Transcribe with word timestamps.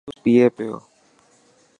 او 0.05 0.09
جوس 0.11 0.17
پئي 0.23 0.45
پيو. 0.55 0.75